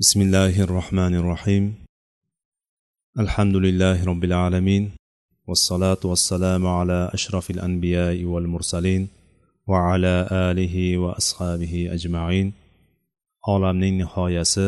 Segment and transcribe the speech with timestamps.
[0.00, 1.64] بسم الله الرحمن الرحيم
[3.18, 4.90] الحمد لله رب العالمين
[5.46, 9.08] والصلاة والسلام على أشرف الأنبياء والمرسلين
[9.66, 12.52] وعلى آله وأصحابه أجمعين
[13.46, 14.66] olamning nihoyasi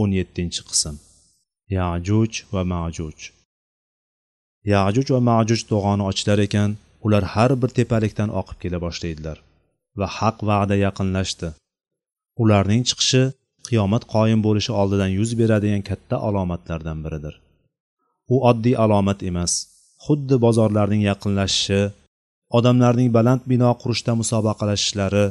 [0.00, 0.94] o'n yettinchi qism
[1.78, 3.18] yajuj va majuj
[4.72, 6.70] yajuj va majuj to'g'oni ochilar ekan
[7.06, 9.38] ular har bir tepalikdan oqib kela boshlaydilar
[9.98, 11.48] va haq va'da yaqinlashdi
[12.42, 13.24] ularning chiqishi
[13.68, 17.34] qiyomat qoyim bo'lishi oldidan yuz beradigan katta alomatlardan biridir.
[18.34, 19.52] U oddiy alomat emas
[20.04, 21.80] xuddi bozorlarning yaqinlashishi
[22.58, 25.26] odamlarning baland bino qurishda musobaqalashishlari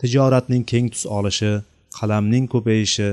[0.00, 1.52] tijoratning keng tus olishi
[1.98, 3.08] qalamning ko'payishi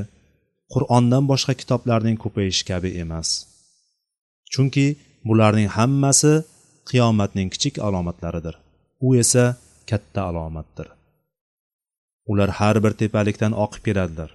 [0.74, 3.30] qur'ondan boshqa kitoblarning ko'payishi kabi emas.
[4.54, 4.86] Chunki
[5.28, 6.34] bularning hammasi
[6.90, 8.56] qiyomatning kichik alomatlaridir.
[9.06, 9.46] U esa
[9.90, 10.88] katta alomatdir.
[12.32, 14.30] Ular har bir tepalikdan oqib keladilar.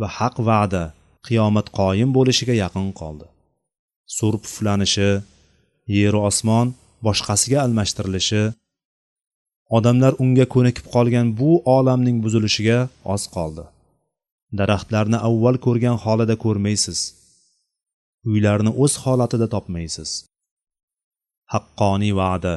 [0.00, 0.84] Va haq va'da
[1.26, 3.26] qiyomat qoyim bo'lishiga yaqin qoldi.
[4.16, 5.10] Sur puflanishi
[5.98, 6.66] yeru osmon
[7.06, 8.42] boshqasiga almashtirilishi
[9.76, 12.78] odamlar unga ko'nikib qolgan bu olamning buzilishiga
[13.14, 13.64] oz qoldi.
[14.58, 17.00] Daraxtlarni avval ko'rgan holida ko'rmaysiz.
[18.30, 20.10] Uylarni o'z holatida topmaysiz.
[21.52, 22.54] Haqqoniy va'da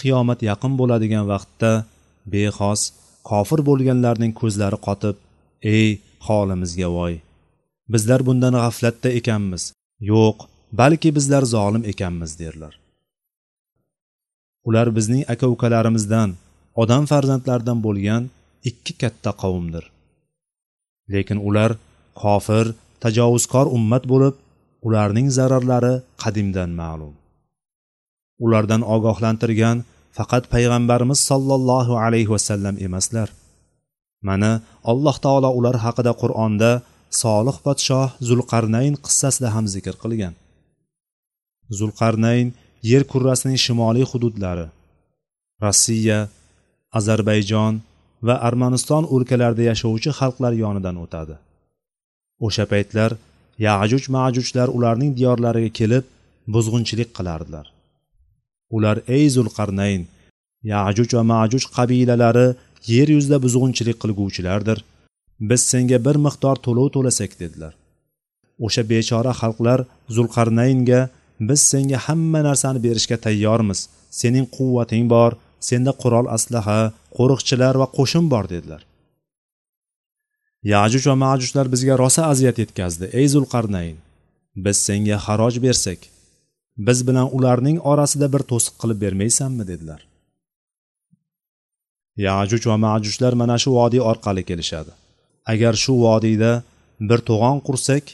[0.00, 1.72] qiyomat yaqin bo'ladigan vaqtda
[2.32, 2.80] bexos
[3.30, 5.16] kofir bo'lganlarning ko'zlari qotib
[5.76, 5.88] ey
[6.26, 7.14] holimizga voy.
[7.92, 9.64] Bizlar bundan g'aflatda ekanmiz.
[10.10, 10.38] Yo'q
[10.80, 12.74] balki bizlar zolim ekanmiz derlar.
[14.68, 16.30] Ular bizning aka ukalarimizdan
[16.82, 18.22] odam farzandlaridan bo'lgan
[18.70, 19.84] ikki katta qavmdir.
[21.12, 21.70] Lekin ular
[22.22, 22.66] kofir
[23.02, 24.34] tajovuzkor ummat bo'lib
[24.86, 27.14] ularning zararlari qadimdan ma'lum.
[28.44, 29.78] Ulardan ogohlantirgan
[30.16, 33.28] faqat payg'ambarimiz sollallohu alayhi vasallam emaslar.
[34.28, 34.52] Mana
[34.90, 36.70] alloh taolo ular haqida qur'onda
[37.22, 40.34] solih podshoh zulqarnayn qissasida ham zikr qilgan.
[41.78, 42.48] Zulqarnayn
[42.90, 44.66] yer kurrasining shimoliy hududlari
[45.64, 46.18] rossiya
[46.98, 47.74] ozarbayjon
[48.26, 51.34] va armaniston o'lkalarida yashovchi xalqlar yonidan o'tadi.
[52.46, 53.10] O'sha paytlar
[53.66, 56.04] yajuj majujlar ularning diyorlariga kelib
[56.54, 57.66] buzg'unchilik qilardilar.
[58.76, 60.02] Ular ey zulqarnayn
[60.72, 62.48] yajuj va majuj qabilalari
[62.86, 64.78] yer yuzida buzg'unchilik qilguvchilardir.
[65.40, 67.74] Biz senga bir miqdor to'lov to'lasak dedilar.
[68.64, 69.80] O'sha bechora xalqlar
[70.16, 71.00] zulqarnaynga
[71.48, 73.80] biz senga hamma narsani berishga tayyormiz.
[74.20, 75.32] Sening quvvating bor
[75.68, 76.80] senda qurol aslaha
[77.16, 78.82] qo'riqchilar va qo'shin bor dedilar.
[80.72, 83.96] Yajuj va majujlar bizga rosa aziyat yetkazdi ey zulqarnayn.
[84.64, 86.00] Biz senga xaroj bersak
[86.86, 90.00] biz bilan ularning orasida bir to'siq qilib bermaysanmi dedilar.
[92.26, 94.92] Yajuj va majujlar mana shu vodiy orqali kelishadi.
[95.52, 96.52] Agar shu vodiyda
[97.08, 98.04] bir to'g'on qursak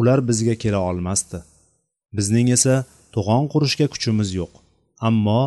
[0.00, 1.38] ular bizga kela olmasdi.
[2.16, 2.74] Bizning esa
[3.14, 4.52] to'g'on qurishga kuchimiz yo'q
[5.08, 5.42] ammo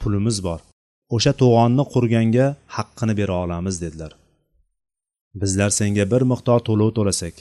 [0.00, 0.60] pulimiz bor.
[1.14, 4.12] O'sha to'g'onni qurganga haqqini bera olamiz dedilar.
[5.40, 7.34] Bizlar senga bir miqdor to'lov to'lasak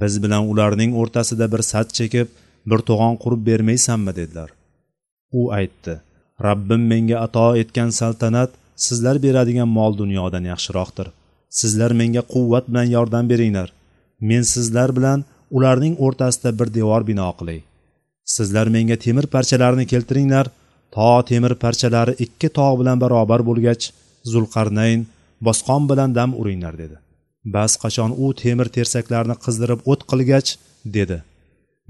[0.00, 2.28] biz bilan ularning o'rtasida bir sat chekib
[2.70, 4.50] bir to'g'on qurib bermaysanmi dedilar.
[5.38, 5.94] U aytdi
[6.46, 11.08] rabbim menga ato etgan saltanat sizlar beradigan mol dunyodan yaxshiroqdir.
[11.60, 13.72] Sizlar menga quvvat bilan yordam beringlar.
[14.20, 17.60] Men sizlar bilan ularning o'rtasida bir devor bino qilay.
[18.24, 20.46] Sizlar menga temir parchalarini keltiringlar.
[20.94, 23.84] To temir parchalari ikki tog' bilan barobar bo'lgach
[24.32, 25.00] zulqarnayn
[25.46, 26.96] bosqon bilan dam uringlar dedi.
[27.54, 30.48] Bas qachon u temir tersaklarni qizdirib o't qilgach
[30.96, 31.18] dedi.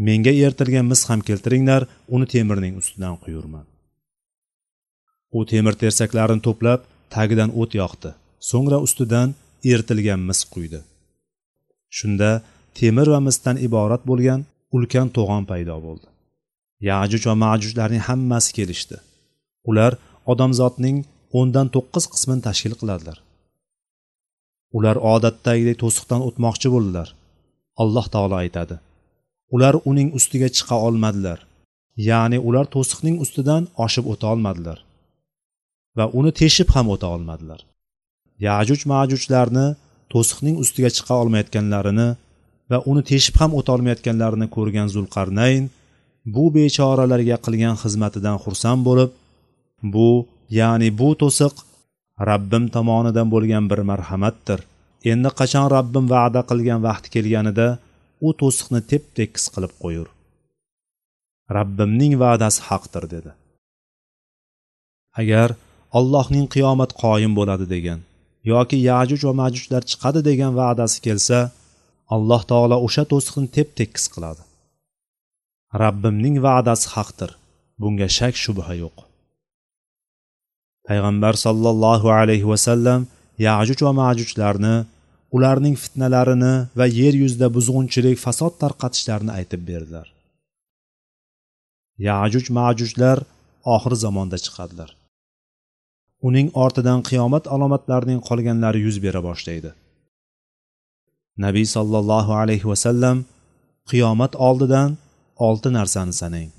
[0.06, 1.82] Menga ertilgan mis ham keltiringlar
[2.14, 3.64] uni temirning ustidan quyurman.
[5.32, 6.80] U temir tersaklarini to'plab
[7.14, 8.10] tagidan o't yoqdi.
[8.50, 9.28] So'ngra ustidan
[9.70, 10.80] eritilgan mis quydi.
[11.96, 12.30] Shunda
[12.78, 14.40] temir va misdan iborat bo'lgan
[14.76, 16.08] ulkan to'g'on paydo bo'ldi.
[16.88, 18.96] Yajuj va majujlarning hammasi kelishdi.
[19.70, 19.92] Ular
[20.32, 20.96] odamzodning
[21.38, 23.18] o'ndan to'qqiz qismini tashkil qiladilar.
[24.76, 27.08] Ular odatdagidek to'siqdan o'tmoqchi bo'ldilar
[27.82, 28.76] alloh taolo aytadi.
[29.54, 31.38] Ular uning ustiga chiqa olmadilar
[32.08, 34.78] ya'ni ular to'siqning ustidan oshib o'ta olmadilar.
[35.96, 37.60] Va uni teshib ham o'ta olmadilar.
[38.46, 39.66] Yajuj majujlarni
[40.12, 42.08] to'siqning ustiga chiqa olmayotganlarini
[42.70, 45.64] va uni teshib ham o'ta olmayotganlarini ko'rgan zulqarnayn
[46.34, 49.10] bu bechoralarga qilgan xizmatidan xursand bo'lib
[49.94, 50.08] bu
[50.58, 51.54] ya'ni bu to'siq
[52.30, 54.60] rabbim tomonidan bo'lgan bir marhamatdir.
[55.12, 57.68] Endi qachon rabbim va'da qilgan vaqti kelganida
[58.26, 60.08] u to'siqni tep tekis qilib qo'yur.
[61.56, 63.30] Rabbimning va'dasi haqdir dedi.
[65.20, 65.48] Agar
[65.98, 68.00] allohning qiyomat qoyim bo'ladi degan
[68.52, 71.38] yoki yajuj va majujlar chiqadi degan va'dasi kelsa
[72.14, 74.42] alloh taolo o'sha to'siqni tep tekis qiladi.
[75.82, 77.30] Rabbimning va'dasi haqdir.
[77.80, 78.96] Bunga shak shubha yo'q.
[80.86, 83.00] Payg'ambar sollallohu alayhi vasallam
[83.48, 84.76] yajuj va majujlarni
[85.36, 90.06] ularning fitnalarini va yer yuzida buzg'unchilik fasod tarqatishlarini aytib berdilar.
[92.08, 93.18] Yajuj majujlar
[93.74, 94.90] oxir zamonda chiqadilar.
[96.22, 99.70] Uning ortidan qiyomat alomatlarining qolganlari yuz bera boshlaydi.
[101.44, 103.24] Nabiy sollallohu alayhi vasallam
[103.90, 104.90] qiyomat oldidan
[105.46, 106.50] olti narsani sanang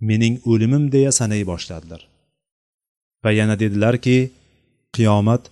[0.00, 2.02] mening o'limim deya sanay boshladilar.
[3.24, 4.18] Va yana dedilarki
[4.96, 5.42] qiyomat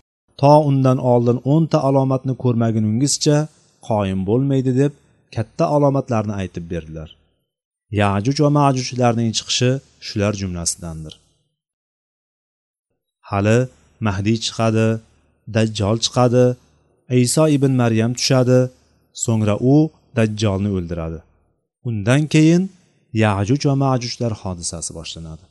[0.41, 3.37] to undan oldin o'nta alomatni ko'rmaguningizcha
[3.89, 4.93] qoyim bo'lmaydi deb
[5.35, 7.09] katta alomatlarni aytib berdilar.
[8.01, 9.71] Yajuj va majujlarning chiqishi
[10.06, 11.15] shular jumlasidandir.
[13.34, 13.58] Hali
[14.06, 14.88] mahdiy chiqadi
[15.56, 16.44] dajjol chiqadi
[17.25, 18.60] iso ibn maryam tushadi
[19.25, 19.75] so'ngra u
[20.19, 21.19] dajjolni o'ldiradi.
[21.88, 22.62] Undan keyin
[23.25, 25.44] yajuj va majujlar hodisasi boshlanadi.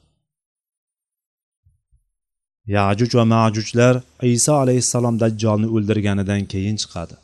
[2.75, 3.95] Yajuj va majujlar
[4.35, 7.15] iso alayhissalom dajjolni o'ldirganidan keyin chiqadi.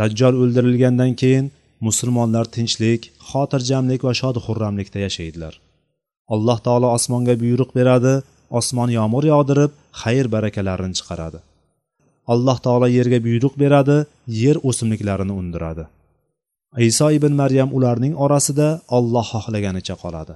[0.00, 1.46] Dajjol o'ldirilgandan keyin
[1.86, 5.54] musulmonlar tinchlik xotirjamlik va shod xurramlikda yashaydilar.
[6.34, 8.14] Alloh taolo osmonga buyruq beradi
[8.58, 9.72] osmon yomg'ir yog'dirib
[10.02, 11.38] xayr barakalarini chiqaradi.
[12.32, 13.96] Alloh taolo yerga buyruq beradi
[14.42, 15.84] yer o'simliklarini undiradi.
[16.88, 20.34] Iso ibn maryam ularning orasida olloh xohlaganicha qoladi.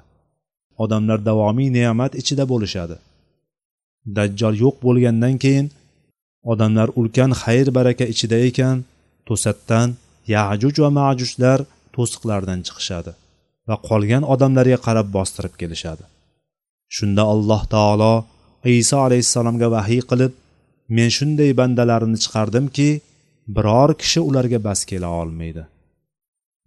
[0.84, 2.96] Odamlar davomiy ne'mat ichida bo'lishadi.
[4.16, 5.66] Dajjol yo'q bo'lgandan keyin
[6.52, 8.76] odamlar ulkan xayr baraka ichida ekan
[9.28, 9.88] to'satdan
[10.34, 11.58] yajuj va majujlar
[11.94, 13.12] to'siqlardan chiqishadi
[13.68, 16.04] va qolgan odamlarga qarab bostirib kelishadi.
[16.96, 18.14] Shunda alloh taolo
[18.64, 20.32] iso alayhissalomga vahiy qilib
[20.96, 22.88] men shunday bandalarimni chiqardimki
[23.56, 25.62] biror kishi ularga bas kela olmaydi.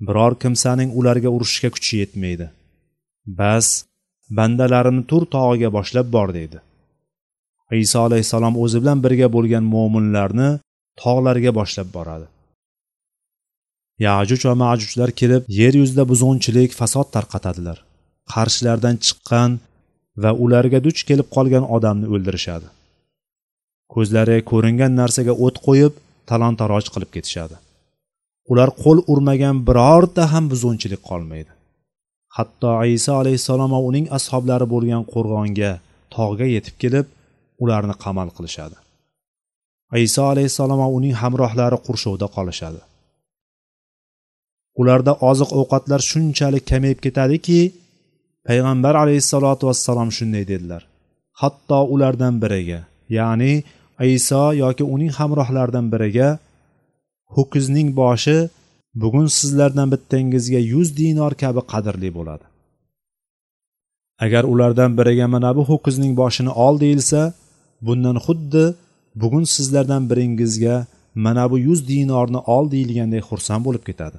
[0.08, 2.48] Biror kimsaning ularga urushishga kuchi yetmaydi.
[3.40, 3.68] Bas
[4.38, 6.60] bandalarimni tur tog'iga boshlab bor deydi.
[7.86, 10.50] Iso alayhissalom o'zi bilan birga bo'lgan mo'minlarni
[11.02, 12.28] tog'larga boshlab boradi.
[14.08, 17.78] Yajuj va majujlar kelib yer yuzida buzg'unchilik fasod tarqatadilar.
[18.34, 19.52] Qarshilaridan chiqqan
[20.24, 22.68] va ularga duch kelib qolgan odamni o'ldirishadi.
[23.94, 25.94] Ko'zlari ko'ringan narsaga o't qo'yib
[26.30, 27.56] talon taroj qilib ketishadi.
[28.52, 31.52] Ular qo'l urmagan birorta ham buzg'unchilik qolmaydi.
[32.38, 35.72] Hatto iso alayhissalom va uning ashoblari bo'lgan qo'rg'onga
[36.16, 37.08] tog'ga yetib kelib
[37.64, 38.78] ularni qamal qilishadi.
[40.08, 42.82] Iso alayhissalom va uning hamrohlari qurshovda qolishadi.
[44.82, 47.60] Ularda oziq ovqatlar shunchalik kamayib ketadiki
[48.50, 50.82] payg'ambar alayhissalotu vassalom shunday dedilar.
[51.42, 52.80] Hatto ulardan biriga
[53.18, 53.54] ya'ni
[54.18, 56.30] iso yoki uning hamrohlaridan biriga
[57.36, 58.38] ho'kizning boshi
[59.02, 62.46] bugun sizlardan bittangizga yuz dinor kabi qadrli bo'ladi.
[64.26, 67.22] Agar ulardan biriga mana bu ho'kizning boshini ol deyilsa
[67.88, 68.66] bundan xuddi
[69.22, 70.76] bugun sizlardan biringizga
[71.26, 74.18] mana bu yuz dinorni ol deyilgandek xursand bo'lib ketadi.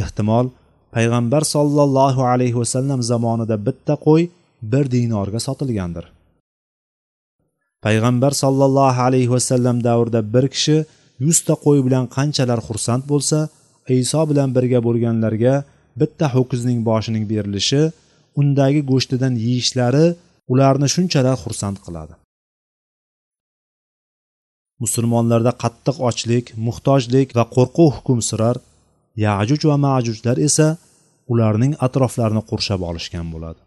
[0.00, 0.46] Ehtimol
[0.94, 4.22] payg'ambar sollallohu alayhi vasallam zamonida bitta qo'y
[4.72, 6.04] bir dinorga sotilgandir.
[7.84, 10.76] Payg'ambar sollallohu alayhi vasallam davrida bir kishi
[11.26, 13.38] yuzta qo'y bilan qanchalar xursand bo'lsa
[14.02, 15.54] iso bilan birga bo'lganlarga
[16.00, 17.82] bitta ho'kizning boshining berilishi
[18.40, 20.06] undagi go'shtidan yeyishlari
[20.52, 22.14] ularni shunchalar xursand qiladi.
[24.82, 28.56] Musulmonlarda qattiq ochlik muhtojlik va qo'rquv hukm surar
[29.24, 30.68] yajuj va majujlar esa
[31.32, 33.60] ularning atroflarini qurshab olishgan bo'ladi.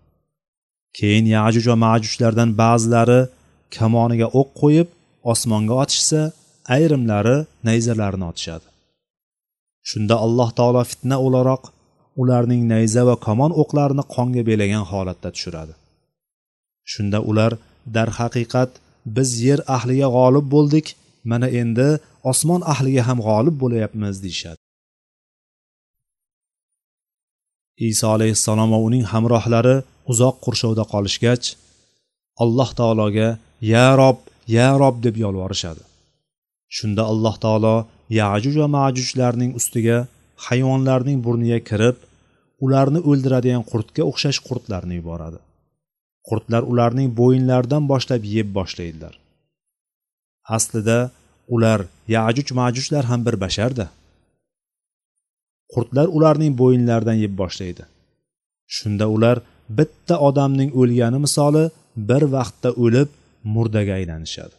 [0.98, 3.20] Keyin yajuj va majujlardan ba'zilari
[3.78, 4.88] kamoniga o'q qo'yib
[5.32, 6.22] osmonga otishsa
[6.76, 8.68] ayrimlari nayzalarini otishadi.
[9.90, 11.64] Shunda alloh taolo fitna o'laroq
[12.22, 15.74] ularning nayza va kamon o'qlarini qonga belagan holatda tushiradi.
[16.92, 17.52] Shunda ular
[17.96, 18.72] darhaqiqat
[19.16, 20.88] biz yer ahliga g'olib bo'ldik
[21.32, 21.88] mana endi
[22.32, 24.61] osmon ahliga ham g'olib bo'layapmiz deyishadi.
[27.78, 29.76] Iso alayhissalom va uning hamrohlari
[30.12, 31.46] uzoq qurshovda qolishgach
[32.44, 33.30] alloh taologa
[33.74, 35.84] ya rob ya rob deb yolvorishadi.
[36.76, 37.76] Shunda alloh taolo
[38.20, 39.98] yajuj va majujlarning ustiga
[40.48, 41.98] hayvonlarning burniga kirib
[42.66, 45.40] ularni o'ldiradigan qurtga o'xshash qurtlarni yuboradi.
[46.28, 49.14] Qurtlar ularning bo'yinlaridan boshlab yeb boshlaydilar.
[50.58, 51.00] Aslida
[51.56, 51.80] ular
[52.16, 53.86] yajuj majujlar ham bir basharda.
[55.74, 57.84] Qurtlar ularning bo'yinlaridan yeb boshlaydi.
[58.76, 59.38] Shunda ular
[59.78, 61.64] bitta odamning o'lgani misoli
[62.10, 63.10] bir vaqtda o'lib
[63.54, 64.56] murdaga aylanishadi.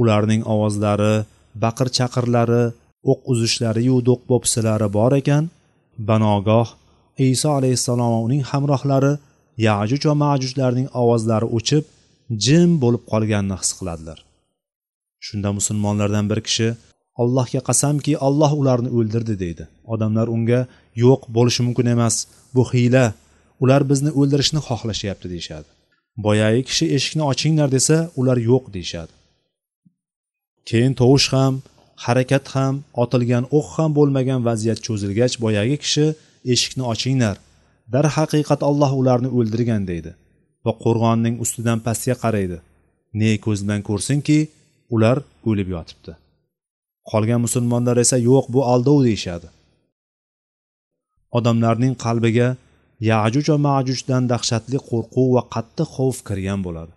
[0.00, 1.14] Ularning ovozlari
[1.64, 2.64] baqir chaqirlari
[3.10, 5.44] o'q uzishlariyu do'qpo'pisalari bor ekan
[6.08, 6.68] banogoh
[7.28, 9.12] iso alayhissalom va uning hamrohlari
[9.68, 11.84] yajuj va majujlarning ovozlari o'chib
[12.44, 14.18] jim bo'lib qolganini his qiladilar.
[15.26, 16.68] Shunda musulmonlardan bir kishi
[17.22, 19.64] allohga qasamki olloh ularni o'ldirdi deydi.
[19.92, 20.60] Odamlar unga
[21.04, 23.04] yo'q bo'lishi mumkin emas bu hiyla.
[23.62, 25.68] Ular bizni o'ldirishni xohlashyapti deyishadi.
[26.16, 29.12] Boyagi kishi eshikni ochinglar desa ular yo'q deyishadi.
[30.68, 31.54] Keyin tovush ham
[32.04, 36.06] harakat ham otilgan o'q ham bo'lmagan vaziyat cho'zilgach boyagi kishi
[36.52, 37.36] eshikni ochinglar
[37.94, 40.10] darhaqiqat olloh ularni o'ldirgan deydi
[40.64, 42.58] va qo'rg'onning ustidan pastga qaraydi.
[43.20, 44.38] Ne ko'z bilan ko'rsinki
[44.94, 45.16] ular
[45.48, 46.12] o'lib yotibdi.
[47.12, 49.48] Qolgan musulmonlar esa yo'q bu aldov deyishadi.
[51.38, 52.48] Odamlarning qalbiga
[53.10, 56.92] yajuj va majujdan dahshatli qo'rquv va qattiq xavf kirgan bo'ladi.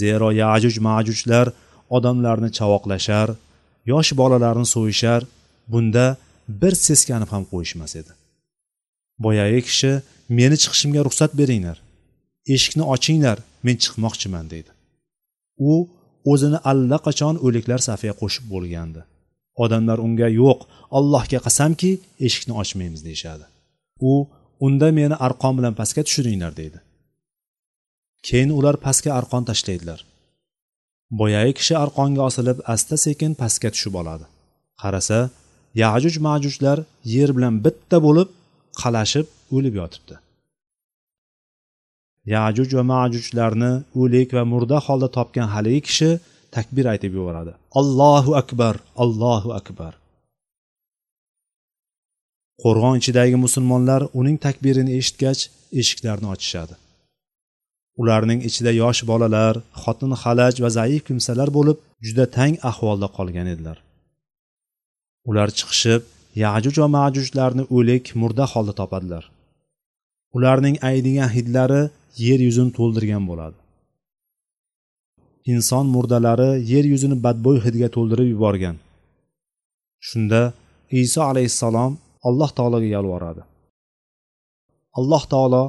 [0.00, 1.46] Zero yajuj majujlar
[1.96, 3.28] odamlarni chavoqlashar
[3.92, 5.22] yosh bolalarni so'yishar
[5.72, 6.06] bunda
[6.60, 8.12] bir seskanib ham qo'yishmas edi.
[9.24, 9.92] Boyagi kishi
[10.38, 11.78] meni chiqishimga ruxsat beringlar
[12.54, 14.70] eshikni ochinglar men chiqmoqchiman deydi.
[15.70, 15.72] U
[16.32, 19.00] o'zini allaqachon o'liklar safiga qo'shib bo'lgandi.
[19.64, 20.58] Odamlar unga yo'q
[20.98, 21.90] allohga qasamki
[22.26, 23.44] eshikni ochmaymiz deyishadi.
[24.10, 24.12] U
[24.66, 26.78] unda meni arqon bilan pastga tushiringlar deydi.
[28.26, 30.00] Keyin ular pastga arqon tashlaydilar.
[31.20, 34.26] Boyagi kishi arqonga osilib asta sekin pastga tushib oladi.
[34.82, 35.18] Qarasa
[35.82, 36.78] yajuj majujlar
[37.14, 38.28] yer bilan bitta bo'lib
[38.80, 40.16] qalashib o'lib yotibdi.
[42.34, 43.72] Yajuj va majujlarni
[44.02, 46.10] o'lik va murda holda topgan haligi kishi
[46.56, 47.52] takbir aytib yuboradi.
[47.80, 48.74] Allohu akbar
[49.04, 49.92] allohu akbar.
[52.62, 55.40] Qo'rg'on ichidagi musulmonlar uning takbirini eshitgach
[55.80, 56.74] eshiklarni ochishadi.
[58.00, 63.78] Ularning ichida yosh bolalar xotin xalaj va zaif kimsalar bo'lib juda tang ahvolda qolgan edilar.
[65.28, 66.02] Ular chiqishib
[66.44, 69.24] yajuj va majujlarni o'lik murda holda topadilar.
[70.36, 71.82] Ularning aydigan hidlari
[72.26, 73.58] yer yuzini to'ldirgan bo'ladi
[75.52, 78.76] inson murdalari yer yuzini badbo'y hidga to'ldirib yuborgan.
[80.08, 80.40] Shunda
[81.02, 81.92] iso alayhissalom
[82.28, 83.42] alloh taologa yolvoradi
[84.98, 85.64] alloh taolo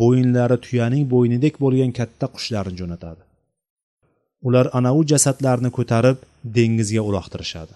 [0.00, 3.22] bo'yinlari tuyaning bo'ynidek bo'lgan katta qushlarni jo'natadi.
[4.46, 6.18] Ular anavi jasadlarni ko'tarib
[6.56, 7.74] dengizga uloqtirishadi.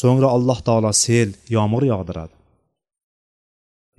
[0.00, 2.34] So'ngra alloh taolo sel yomg'ir yog'diradi.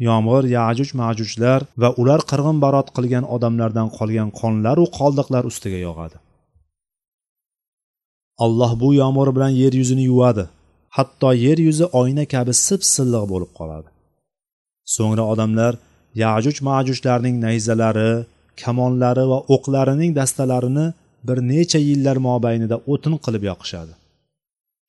[0.08, 6.17] Yomg'ir yajuj majujlar va ular qirg'in barot qilgan odamlardan qolgan qonlaru qoldiqlar ustiga yog'adi.
[8.46, 10.46] Alloh bu yomg'ir bilan yer yuzini yuvadi.
[10.98, 13.89] Hatto yer yuzi oyna kabi sip silliq bo'lib qoladi.
[14.96, 15.74] So'ngra odamlar
[16.24, 18.12] yajuj majujlarning nayzalari
[18.62, 20.88] kamonlari va o'qlarining dastalarini
[21.27, 23.93] bir necha yillar mobaynida o'tin qilib yoqishadi.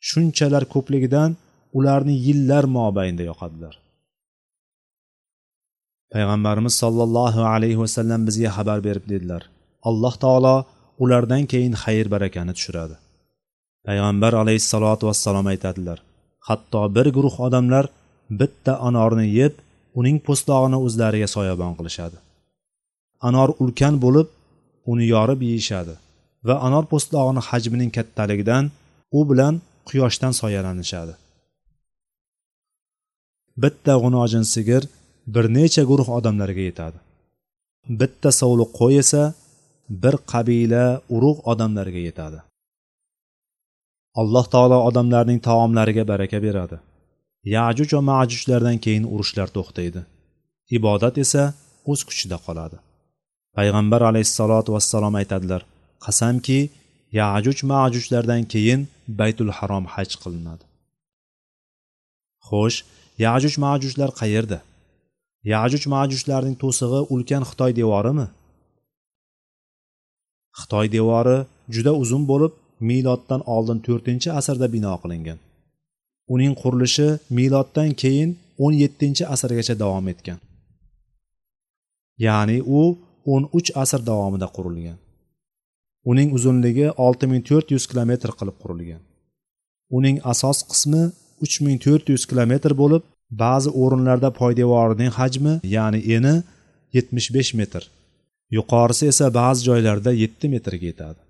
[0.09, 1.31] Shunchalar ko'pligidan
[1.78, 3.75] ularni yillar mobaynida yoqadilar.
[6.12, 9.42] Payg'ambarimiz sollallohu alayhi vasallam bizga xabar berib dedilar.
[9.88, 10.57] Alloh taolo
[11.02, 12.97] ulardan keyin xayr barakani tushiradi.
[13.87, 15.99] Payg'ambar alayhissalotu vassalom aytadilar
[16.49, 17.85] hatto bir guruh odamlar
[18.40, 19.54] bitta anorni yeb
[19.99, 22.19] uning po'stlog'ini o'zlariga soyabon qilishadi.
[23.28, 24.28] Anor ulkan bo'lib
[24.92, 25.95] uni yorib yeyishadi
[26.49, 28.64] va anor po'stlog'ini hajmining kattaligidan
[29.19, 29.54] u bilan
[29.88, 31.14] quyoshdan soyalanishadi.
[33.62, 34.83] Bitta g'unojin sigir
[35.26, 36.99] bir necha guruh odamlarga yetadi.
[38.00, 39.23] Bitta sovliq qo'y esa
[40.02, 40.85] bir qabila
[41.17, 42.38] urug' odamlarga yetadi.
[44.21, 46.76] Alloh taolo odamlarning taomlariga baraka beradi.
[47.57, 50.00] Yajuj va majujlardan keyin urushlar to'xtaydi.
[50.76, 51.43] Ibodat esa
[51.91, 52.76] o'z kuchida qoladi.
[53.57, 55.62] Payg'ambar alayhissalotu vassalom aytadilar
[56.05, 56.61] qasamki
[57.21, 58.81] yajuj majujlardan keyin
[59.21, 60.64] baytul harom haj qilinadi.
[62.49, 62.79] Xo'sh
[63.26, 64.59] yajuj majujlar qayerda?
[65.53, 68.27] Yajuj majujlarning to'sig'i ulkan xitoy devorimi
[70.59, 71.39] xitoy devori
[71.75, 72.53] juda uzun bo'lib
[72.89, 75.39] miloddan oldin to'rtinchi asrda bino qilingan.
[76.35, 77.09] Uning qurilishi
[77.39, 78.31] miloddan keyin
[78.65, 80.39] o'n yettinchi asrgacha davom etgan.
[82.27, 82.81] Ya'ni u
[83.33, 84.99] o'n uch asr davomida qurilgan.
[86.11, 89.03] Uning uzunligi olti ming to'rt yuz kilometr qilib qurilgan.
[89.97, 91.03] Uning asos qismi
[91.45, 93.03] uch ming to'rt yuz kilometr bo'lib
[93.41, 96.35] ba'zi o'rinlarda poydevorining hajmi ya'ni eni
[96.97, 97.83] yetmish besh metr.
[98.57, 101.21] Yuqorisi esa ba'zi joylarda yetti metrga yetadi.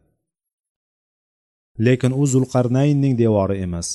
[1.87, 3.89] Lekin u zulqarnaynning devori emas.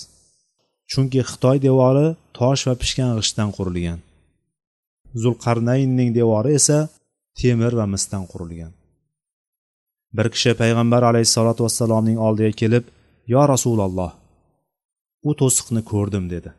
[0.92, 4.00] Chunki xitoy devori tosh va pishgan g'ishtdan qurilgan.
[5.24, 6.80] Zulqarnaynning devori esa
[7.40, 8.72] temir va misdan qurilgan.
[10.18, 12.86] Bir kishi payg'ambar alayhissalotu vassalomning oldiga kelib
[13.34, 14.12] yo rasululloh
[15.28, 16.50] u to'siqni ko'rdim dedi.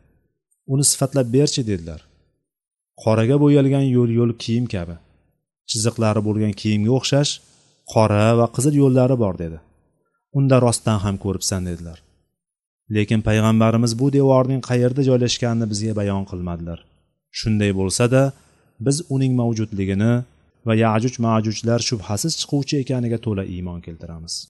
[0.73, 2.01] Uni sifatlab berchi dedilar.
[3.03, 4.95] Qoraga bo'yalgan yo'l yo'l kiyim kabi.
[5.69, 7.31] Chiziqlari bo'lgan kiyimga o'xshash
[7.93, 9.57] qora va qizil yo'llari bor dedi.
[10.37, 11.97] Unda rostdan ham ko'ribsan dedilar.
[12.95, 16.79] Lekin payg'ambarimiz bu devorning qayerda joylashganini bizga bayon qilmadilar.
[17.39, 18.23] Shunday bo'lsa-da
[18.85, 20.13] biz uning mavjudligini
[20.67, 24.33] va yajuj majujlar shubhasiz chiquvchi ekaniga to'la iymon keltiramiz.